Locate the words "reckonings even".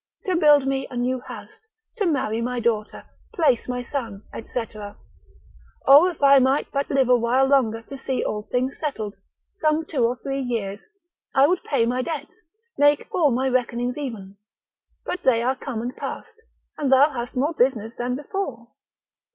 13.47-14.37